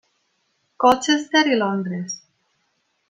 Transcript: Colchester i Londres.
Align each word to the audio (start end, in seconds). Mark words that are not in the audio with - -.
Colchester 0.83 1.45
i 1.51 1.55
Londres. 1.59 2.17